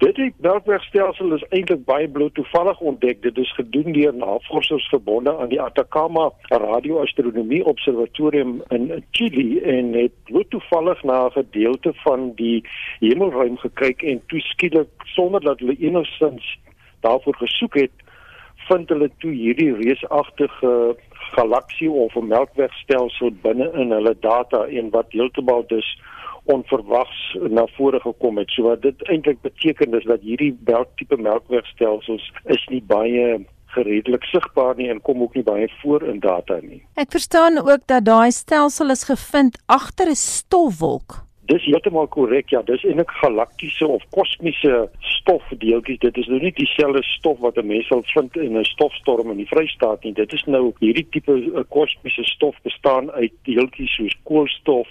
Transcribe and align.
Dit 0.00 0.16
die 0.16 0.30
melkwegstelsel 0.40 1.34
is 1.36 1.42
eintlik 1.52 1.82
baie 1.84 2.06
bloot 2.08 2.32
toevallig 2.38 2.78
ontdek. 2.90 3.18
Dit 3.20 3.36
is 3.38 3.50
gedoen 3.52 3.92
deur 3.92 4.14
navorsers 4.16 4.86
verbonde 4.88 5.34
aan 5.36 5.50
die 5.50 5.60
Atacama 5.60 6.30
Radioastronomie 6.48 7.60
Observatorium 7.68 8.62
in 8.72 9.04
Chili 9.10 9.58
en 9.60 9.92
het 9.92 10.14
bloot 10.30 10.48
toevallig 10.54 11.02
na 11.04 11.26
'n 11.26 11.34
gedeelte 11.36 11.92
van 12.04 12.32
die 12.40 12.64
hemelruim 13.00 13.58
gekyk 13.58 14.02
en 14.02 14.22
toe 14.26 14.40
skielik 14.40 14.88
sonder 15.04 15.40
dat 15.40 15.58
hulle 15.58 15.76
enigsins 15.78 16.58
daarvoor 17.00 17.36
gesoek 17.36 17.74
het, 17.74 17.92
vind 18.68 18.88
hulle 18.88 19.10
toe 19.18 19.32
hierdie 19.32 19.74
reusagtige 19.74 20.96
galaksie 21.36 21.90
of 21.90 22.16
'n 22.16 22.26
melkwegstelsel 22.26 23.30
binne 23.42 23.70
in 23.72 23.90
hulle 23.90 24.16
data 24.20 24.64
en 24.64 24.90
wat 24.90 25.12
heeltemal 25.12 25.66
dus 25.66 25.98
onverwags 26.52 27.22
na 27.48 27.66
vore 27.76 28.00
gekom 28.00 28.38
het. 28.38 28.50
So 28.50 28.68
wat 28.68 28.82
dit 28.82 29.08
eintlik 29.08 29.40
beteken 29.46 29.94
is 29.98 30.04
dat 30.04 30.20
hierdie 30.26 30.52
melktipe 30.66 31.16
melkwegstelsels 31.16 32.32
is 32.44 32.66
nie 32.68 32.82
baie 32.82 33.40
gereedelik 33.74 34.24
sigbaar 34.24 34.76
nie 34.76 34.90
en 34.90 35.02
kom 35.06 35.22
ook 35.22 35.34
nie 35.38 35.46
baie 35.46 35.70
voor 35.80 36.02
in 36.02 36.20
data 36.20 36.58
nie. 36.62 36.82
Ek 36.98 37.10
verstaan 37.14 37.58
ook 37.62 37.86
dat 37.86 38.04
daai 38.04 38.30
stelsel 38.34 38.90
is 38.90 39.06
gevind 39.08 39.58
agter 39.66 40.10
'n 40.10 40.18
stofwolk. 40.18 41.22
Dis 41.50 41.64
heeltemal 41.66 42.06
korrek. 42.06 42.50
Ja, 42.50 42.62
dis 42.62 42.84
eintlik 42.84 43.10
galaktiese 43.10 43.86
of 43.86 44.02
kosmiese 44.14 44.88
stofdeeltjies. 44.98 45.98
Dit 45.98 46.16
is 46.16 46.28
nou 46.30 46.38
nie 46.42 46.52
dieselfde 46.54 47.02
stof 47.02 47.38
wat 47.38 47.56
'n 47.58 47.66
mens 47.66 47.86
sal 47.86 48.02
vind 48.14 48.36
in 48.36 48.58
'n 48.58 48.64
stofstorm 48.64 49.30
in 49.30 49.36
die 49.36 49.50
Vrystaat 49.52 50.04
nie. 50.04 50.12
Dit 50.12 50.32
is 50.32 50.44
nou 50.44 50.72
hierdie 50.78 51.06
tipe 51.10 51.32
eh, 51.32 51.64
kosmiese 51.68 52.24
stof 52.24 52.56
bestaan 52.62 53.10
uit 53.10 53.32
deeltjies 53.42 53.94
soos 53.94 54.16
koolstof, 54.22 54.88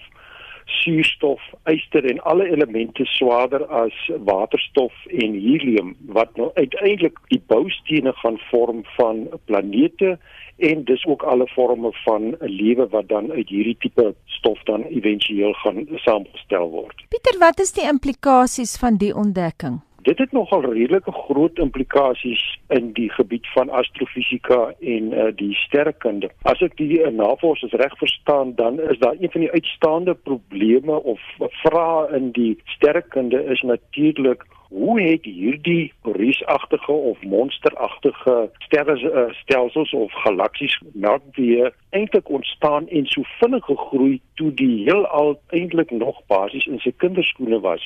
suurstof, 0.69 1.41
yster 1.71 2.05
en 2.05 2.19
alle 2.29 2.47
elemente 2.49 3.05
swaarder 3.05 3.65
as 3.65 3.95
waterstof 4.25 4.93
en 5.09 5.33
helium 5.33 5.95
wat 6.15 6.35
nou 6.37 6.51
uiteindelik 6.53 7.17
die 7.33 7.41
boustene 7.47 8.13
gaan 8.21 8.39
vorm 8.51 8.83
van 8.98 9.27
planete 9.45 10.17
en 10.59 10.84
dis 10.84 11.05
ook 11.05 11.23
alle 11.23 11.48
forme 11.48 11.91
van 12.05 12.23
'n 12.39 12.45
lewe 12.61 12.87
wat 12.87 13.07
dan 13.07 13.31
uit 13.31 13.49
hierdie 13.49 13.77
tipe 13.79 14.15
stof 14.26 14.63
dan 14.63 14.84
éventueel 14.84 15.53
gaan 15.53 15.87
saamgestel 15.95 16.70
word. 16.70 17.05
Pieter, 17.09 17.39
wat 17.39 17.59
is 17.59 17.71
die 17.71 17.87
implikasies 17.87 18.77
van 18.77 18.98
die 18.98 19.15
ontdekking? 19.15 19.81
Dit 20.01 20.17
het 20.17 20.31
nogal 20.31 20.73
redelike 20.73 21.11
groot 21.11 21.57
implikasies 21.57 22.59
in 22.67 22.91
die 22.93 23.09
gebied 23.11 23.47
van 23.53 23.69
astrofisika 23.69 24.73
en 24.79 25.11
uh, 25.13 25.25
die 25.35 25.55
sterrekunde. 25.55 26.29
As 26.41 26.61
ek 26.65 26.77
die 26.79 27.01
uh, 27.01 27.11
navorsers 27.11 27.75
reg 27.81 27.97
verstaan, 27.97 28.55
dan 28.55 28.79
is 28.79 28.99
daar 28.99 29.17
een 29.20 29.31
van 29.31 29.41
die 29.41 29.51
uitstaande 29.51 30.15
probleme 30.15 31.03
of 31.03 31.21
vrae 31.63 32.07
in 32.15 32.31
die 32.31 32.55
sterrekunde 32.77 33.43
is 33.43 33.61
natuurlik 33.61 34.45
hoe 34.70 35.01
het 35.01 35.25
hierdie 35.25 35.93
reusagtige 36.01 36.91
of 36.91 37.21
monsteragtige 37.21 38.49
sterrestelsels 38.57 39.93
of 39.93 40.13
galaksies 40.13 40.81
nou 40.93 41.20
weer 41.31 41.73
eintlik 41.90 42.29
ontstaan 42.29 42.87
en 42.87 43.05
so 43.05 43.21
vinnig 43.40 43.65
gegroei 43.65 44.21
toe 44.34 44.54
die 44.54 44.84
heelal 44.84 45.40
eintlik 45.48 45.91
nog 45.91 46.21
basies 46.27 46.65
in 46.65 46.79
sy 46.79 46.91
kinderskoene 47.01 47.59
was. 47.59 47.84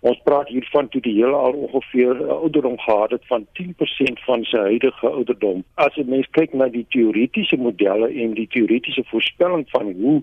Ons 0.00 0.20
praat 0.24 0.48
hier 0.48 0.66
van 0.72 0.88
toe 0.88 1.00
die 1.04 1.16
heelal 1.18 1.52
ongeveer 1.66 2.14
'n 2.14 2.30
ouderdom 2.30 2.78
gehad 2.78 3.10
het 3.10 3.26
van 3.26 3.46
10% 3.52 4.20
van 4.20 4.44
sy 4.44 4.56
huidige 4.56 5.08
ouderdom. 5.08 5.64
As 5.74 5.94
jy 5.94 6.04
mens 6.04 6.30
kyk 6.30 6.52
na 6.52 6.68
die 6.68 6.86
teoretiese 6.88 7.56
modelle 7.56 8.08
en 8.22 8.34
die 8.34 8.46
teoretiese 8.46 9.04
voorspelling 9.04 9.66
van 9.70 9.92
hoe 9.92 10.20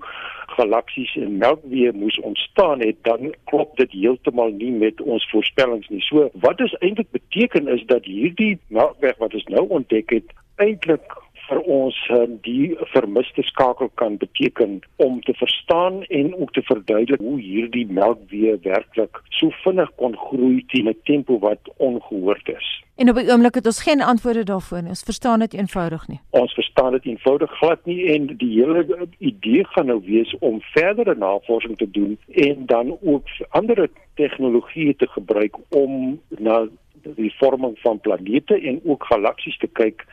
galaksies 0.48 1.16
en 1.16 1.38
melkweg 1.38 1.94
moes 1.94 2.20
ontstaan 2.20 2.80
het, 2.80 2.96
dan 3.02 3.34
klop 3.44 3.78
dit 3.78 3.92
heeltemal 3.92 4.50
nie 4.50 4.72
met 4.72 5.02
ons 5.02 5.30
voorspellings 5.30 5.88
nie. 5.88 6.02
So 6.02 6.30
wat 6.34 6.58
dit 6.58 6.74
eintlik 6.80 7.12
beteken 7.12 7.68
is 7.68 7.86
dat 7.86 8.06
hierdie 8.06 8.58
melkweg 8.68 9.18
wat 9.18 9.34
ons 9.34 9.44
nou 9.44 9.68
ontdek 9.68 10.10
het, 10.10 10.34
eintlik 10.56 11.14
vir 11.50 11.60
ons 11.80 11.98
uh, 12.12 12.24
die 12.46 12.76
vermiste 12.94 13.44
skakel 13.48 13.90
kan 14.02 14.18
beteken 14.18 14.80
om 14.96 15.22
te 15.22 15.34
verstaan 15.34 16.04
en 16.04 16.34
ook 16.36 16.54
te 16.54 16.62
verduidelik 16.62 17.20
hoe 17.20 17.40
hierdie 17.42 17.86
melkwee 18.00 18.58
werklik 18.64 19.22
so 19.40 19.54
vinnig 19.64 19.92
kon 20.02 20.18
groei 20.28 20.66
teen 20.74 20.90
'n 20.90 21.00
tempo 21.04 21.40
wat 21.40 21.60
ongehoord 21.78 22.50
is. 22.50 22.68
En 22.96 23.10
op 23.10 23.16
die 23.16 23.32
oomblik 23.32 23.56
het 23.56 23.66
ons 23.66 23.84
geen 23.84 24.02
antwoorde 24.02 24.44
daarvoor 24.44 24.82
nie. 24.82 24.90
Ons 24.90 25.04
verstaan 25.04 25.40
dit 25.40 25.54
eenvoudig 25.54 26.08
nie. 26.08 26.20
Ons 26.30 26.54
verstaan 26.54 26.92
dit 26.92 27.06
eenvoudig 27.06 27.52
glad 27.58 27.86
nie 27.86 28.08
en 28.14 28.26
die 28.38 28.54
hele 28.60 29.08
idee 29.18 29.66
gaan 29.66 29.86
nou 29.86 30.02
wees 30.06 30.36
om 30.40 30.62
verdere 30.62 31.16
navorsing 31.16 31.78
te 31.78 31.92
doen 31.92 32.18
en 32.32 32.66
dan 32.66 32.98
ook 33.02 33.30
ander 33.50 33.90
tegnologieë 34.16 34.96
te 34.96 35.08
gebruik 35.08 35.56
om 35.70 36.20
na 36.30 36.68
die 37.16 37.34
vorming 37.38 37.80
van 37.80 38.00
planete 38.00 38.60
en 38.62 38.82
ook 38.84 39.06
galaksies 39.06 39.58
te 39.58 39.68
kyk 39.68 40.06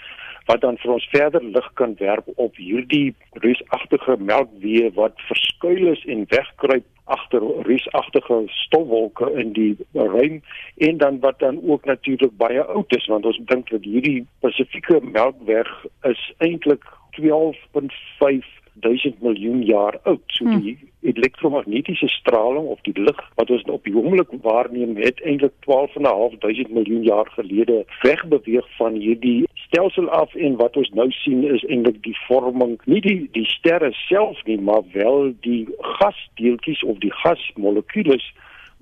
wat 0.47 0.60
dan 0.60 0.77
vir 0.82 0.93
ons 0.97 1.06
verder 1.12 1.44
lig 1.44 1.69
kan 1.81 1.94
werp 1.99 2.27
op 2.34 2.56
hierdie 2.56 3.15
reusagtige 3.44 4.16
melkwee 4.19 4.91
wat 4.99 5.21
verskuil 5.28 5.93
is 5.93 6.05
en 6.05 6.27
wegkruip 6.28 6.88
agter 7.05 7.44
reusagtige 7.69 8.43
stofwolke 8.65 9.28
in 9.41 9.53
die 9.53 9.77
ruim 9.93 10.41
en 10.88 10.99
dan 10.99 11.21
wat 11.21 11.38
dan 11.38 11.60
ook 11.62 11.84
natuurlik 11.84 12.37
baie 12.41 12.62
oud 12.62 12.97
is 12.97 13.06
want 13.12 13.27
ons 13.27 13.41
dink 13.53 13.71
dat 13.71 13.84
hierdie 13.84 14.27
spesifieke 14.38 15.00
melkweg 15.05 15.72
is 16.12 16.28
eintlik 16.38 16.84
12.5 17.21 18.53
1000 18.75 19.21
miljoen 19.22 19.62
jaar 19.62 19.99
oud. 20.03 20.22
So 20.26 20.44
hmm. 20.44 20.61
die 20.61 20.78
elektromagnetiese 21.00 22.09
straling 22.09 22.66
of 22.66 22.81
die 22.82 22.97
lig 22.99 23.21
wat 23.38 23.50
ons 23.50 23.62
op 23.71 23.84
die 23.87 23.94
oomblik 23.94 24.32
waarneem 24.43 24.97
het 24.99 25.21
eintlik 25.22 25.55
12.500 25.66 26.72
miljoen 26.75 27.05
jaar 27.06 27.31
gelede 27.37 27.84
wegbeweeg 28.03 28.66
van 28.78 28.99
hierdie 28.99 29.44
stelsel 29.74 30.10
af 30.10 30.34
en 30.34 30.56
wat 30.56 30.76
ons 30.76 30.90
nou 30.94 31.10
sien 31.10 31.42
is 31.44 31.62
eintlik 31.66 31.98
die 32.06 32.16
vorming 32.28 32.76
nie 32.86 33.00
die 33.02 33.28
die 33.34 33.46
sterre 33.50 33.90
self 34.06 34.38
nie 34.46 34.58
maar 34.60 34.84
wel 34.92 35.32
die 35.42 35.66
gasdeeltjies 35.98 36.82
of 36.86 37.00
die 37.02 37.12
gasmolekules 37.22 38.22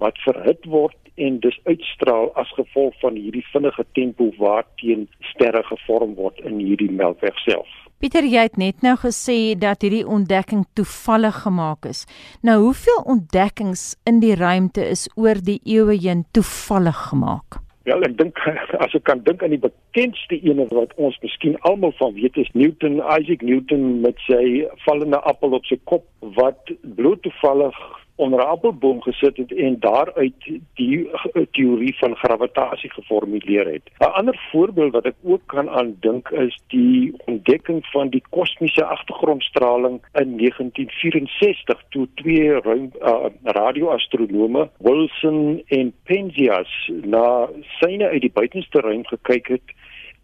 wat 0.03 0.19
verhit 0.27 0.69
word 0.69 0.97
en 1.17 1.39
dis 1.41 1.57
uitstraal 1.65 2.29
as 2.41 2.53
gevolg 2.59 2.93
van 3.01 3.17
hierdie 3.17 3.45
vinnige 3.53 3.85
tempo 3.97 4.29
waarteen 4.37 5.09
sterre 5.33 5.63
gevorm 5.71 6.15
word 6.21 6.41
in 6.45 6.61
hierdie 6.61 6.91
melkweg 6.91 7.37
self. 7.45 7.69
Pieter, 8.01 8.25
jy 8.25 8.47
het 8.49 8.57
net 8.61 8.81
nou 8.85 8.97
gesê 9.01 9.55
dat 9.57 9.85
hierdie 9.85 10.07
ontdekking 10.09 10.65
toevallig 10.75 11.43
gemaak 11.45 11.87
is. 11.87 12.07
Nou, 12.43 12.59
hoeveel 12.65 13.05
ontdekkings 13.17 13.93
in 14.09 14.25
die 14.25 14.35
ruimte 14.35 14.89
is 14.89 15.07
oor 15.15 15.39
die 15.39 15.61
eeue 15.65 16.01
heen 16.01 16.25
toevallig 16.33 17.05
gemaak? 17.13 17.61
Ja, 17.85 17.97
ek 17.99 18.15
dink 18.19 18.39
as 18.85 18.95
ek 18.95 19.05
kan 19.09 19.25
dink 19.27 19.43
aan 19.43 19.55
die 19.55 19.63
bekendste 19.63 20.39
een 20.39 20.63
wat 20.71 20.95
ons 21.03 21.19
miskien 21.25 21.57
almal 21.67 21.95
van 21.99 22.15
weet 22.15 22.39
is 22.39 22.51
Newton, 22.55 23.01
Isaac 23.03 23.43
Newton 23.43 24.01
met 24.05 24.21
sy 24.29 24.69
vallende 24.85 25.19
appel 25.27 25.59
op 25.59 25.67
sy 25.67 25.81
kop 25.91 26.07
wat 26.39 26.71
bloot 26.99 27.25
toevallig 27.27 27.81
onder 28.15 28.39
'n 28.41 28.49
appelboom 28.49 29.03
gesit 29.03 29.37
het 29.37 29.53
en 29.55 29.77
daaruit 29.81 30.61
die 30.75 31.11
teorie 31.51 31.97
van 31.99 32.17
gravitasie 32.17 32.91
geformuleer 32.91 33.67
het. 33.67 33.83
'n 33.99 34.05
Ander 34.05 34.49
voorbeeld 34.51 34.93
wat 34.93 35.05
ek 35.05 35.15
ook 35.23 35.43
kan 35.47 35.71
aandink 35.71 36.29
is 36.31 36.61
die 36.67 37.15
ontdekking 37.25 37.87
van 37.87 38.09
die 38.09 38.23
kosmiese 38.29 38.85
agtergrondstraling 38.85 40.01
in 40.13 40.37
1964 40.37 41.85
toe 41.89 42.09
twee 42.15 42.61
ruim 42.61 42.91
uh, 43.01 43.25
radioastronome 43.43 44.71
Wilson 44.79 45.63
en 45.67 45.95
Penzias 46.03 46.91
na 47.05 47.49
syne 47.79 48.09
uit 48.09 48.21
die 48.21 48.33
buitenste 48.33 48.81
ruim 48.81 49.07
gekyk 49.07 49.47
het 49.47 49.75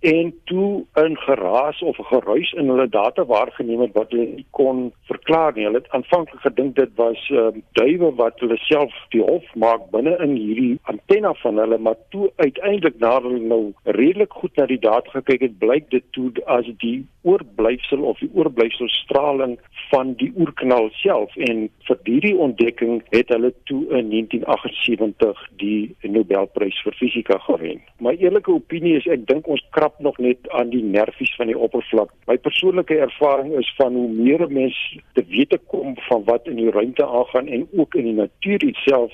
en 0.00 0.34
toe 0.44 0.84
'n 0.94 1.16
geraas 1.16 1.82
of 1.82 1.98
'n 1.98 2.04
geruis 2.04 2.52
in 2.52 2.68
hulle 2.68 2.88
data 2.88 3.24
waargeneem 3.24 3.80
het 3.80 3.92
wat 3.92 4.10
hulle 4.10 4.26
nie 4.26 4.46
kon 4.50 4.92
verklaar 5.02 5.52
nie. 5.54 5.64
Hulle 5.64 5.78
het 5.78 5.90
aanvanklik 5.90 6.40
gedink 6.40 6.74
dit 6.74 6.90
was 6.94 7.28
uh, 7.28 7.48
duwe 7.72 8.14
wat 8.14 8.40
hulle 8.40 8.56
self 8.56 8.92
die 9.08 9.22
hof 9.22 9.54
maak 9.54 9.90
binne 9.90 10.16
in 10.18 10.34
hierdie 10.36 10.78
antenna 10.82 11.34
van 11.34 11.58
hulle, 11.58 11.78
maar 11.78 11.96
toe 12.08 12.32
uiteindelik 12.36 12.98
na 12.98 13.20
hulle 13.20 13.38
nou 13.38 13.72
redelik 13.84 14.32
goed 14.32 14.56
na 14.56 14.66
die 14.66 14.78
data 14.78 15.10
gekyk 15.10 15.40
het, 15.40 15.58
blyk 15.58 15.90
dit 15.90 16.04
toe 16.10 16.32
as 16.44 16.66
die 16.76 17.06
oorblyfsel 17.30 18.04
of 18.10 18.20
die 18.22 18.30
oorblyfselstraling 18.34 19.56
van 19.90 20.12
die 20.20 20.30
oerknal 20.36 20.88
self 21.00 21.36
en 21.48 21.66
vir 21.88 22.00
hierdie 22.08 22.34
ontdekking 22.46 23.00
het 23.14 23.32
hulle 23.34 23.52
toe 23.70 23.80
in 23.98 24.10
1978 24.12 25.44
die 25.62 25.94
Nobelprys 26.02 26.80
vir 26.84 26.96
fisika 27.00 27.38
gewen. 27.46 27.80
My 28.04 28.14
eerlike 28.18 28.52
opinie 28.52 28.96
is 29.00 29.08
ek 29.08 29.26
dink 29.30 29.48
ons 29.48 29.64
krap 29.76 30.00
nog 30.04 30.18
net 30.22 30.48
aan 30.58 30.72
die 30.74 30.84
nervies 30.84 31.32
van 31.40 31.52
die 31.52 31.58
oppervlak. 31.58 32.12
My 32.30 32.36
persoonlike 32.48 32.98
ervaring 33.08 33.54
is 33.60 33.70
van 33.80 33.96
hoe 33.96 34.08
meer 34.12 34.46
mense 34.48 35.00
te 35.16 35.24
wete 35.30 35.60
kom 35.72 35.96
van 36.08 36.26
wat 36.28 36.48
in 36.50 36.60
die 36.60 36.72
ruimte 36.74 37.06
aangaan 37.06 37.48
en 37.48 37.66
ook 37.76 37.96
in 37.98 38.10
die 38.10 38.18
natuur 38.18 38.68
self 38.84 39.12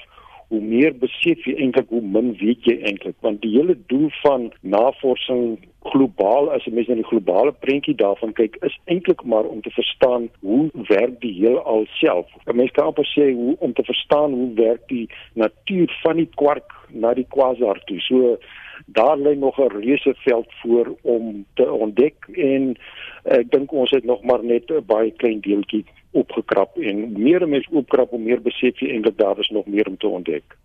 hoe 0.49 0.61
meer 0.61 0.95
besef 1.01 1.47
jy 1.49 1.55
eintlik 1.65 1.91
hoe 1.91 2.03
min 2.17 2.33
weet 2.41 2.67
jy 2.69 2.77
eintlik 2.89 3.17
want 3.27 3.41
die 3.43 3.55
hele 3.57 3.77
doel 3.91 4.11
van 4.23 4.51
navorsing 4.75 5.57
globaal 5.95 6.51
as 6.51 6.67
'n 6.67 6.75
mens 6.75 6.89
na 6.89 6.95
die 6.95 7.11
globale 7.13 7.53
prentjie 7.53 7.95
daarvan 7.95 8.33
kyk, 8.33 8.57
is 8.69 8.79
eintlik 8.85 9.23
maar 9.23 9.45
om 9.45 9.61
te 9.61 9.71
verstaan 9.71 10.29
hoe 10.41 10.71
werk 10.89 11.21
die 11.21 11.35
heelal 11.41 11.87
self. 11.87 12.27
'n 12.47 12.57
Mens 12.57 12.71
kan 12.71 12.87
amper 12.87 13.09
sê 13.17 13.33
hoe 13.33 13.57
om 13.59 13.73
te 13.73 13.85
verstaan 13.85 14.33
hoe 14.33 14.53
werk 14.55 14.89
die 14.89 15.09
natuur 15.35 15.99
van 16.03 16.17
die 16.17 16.31
kwark 16.35 16.71
na 16.89 17.15
die 17.15 17.27
kwasar 17.29 17.79
toe. 17.85 18.01
So 18.01 18.39
daar 18.87 19.19
lê 19.19 19.35
nog 19.39 19.59
'n 19.59 19.77
reuse 19.81 20.15
veld 20.15 20.51
voor 20.63 20.97
om 21.03 21.47
te 21.55 21.73
ontdek 21.73 22.17
en 22.35 22.77
ek 23.23 23.51
dink 23.51 23.73
ons 23.73 23.91
het 23.91 24.05
nog 24.05 24.23
maar 24.23 24.45
net 24.45 24.71
'n 24.71 24.87
baie 24.87 25.11
klein 25.11 25.41
deeltjie 25.41 25.85
opgekrap 26.11 26.77
en 26.79 27.23
meer 27.23 27.49
mense 27.49 27.71
opkrap 27.71 28.13
om 28.13 28.23
meer 28.23 28.43
besef 28.43 28.79
jy 28.79 28.89
eintlik 28.91 29.19
daar 29.19 29.39
is 29.39 29.49
nog 29.49 29.67
meer 29.67 29.87
om 29.87 29.97
te 29.97 30.09
ontdek. 30.09 30.57